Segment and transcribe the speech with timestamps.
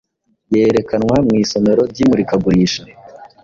[0.57, 2.81] yerekanwa mu isomero ryimurikagurisha